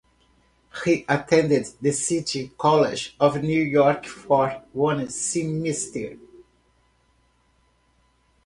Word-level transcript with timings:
He 0.83 1.05
attended 1.07 1.67
the 1.79 1.91
City 1.91 2.51
College 2.57 3.15
of 3.19 3.43
New 3.43 3.61
York 3.61 4.07
for 4.07 4.63
one 4.71 5.07
semester. 5.09 6.17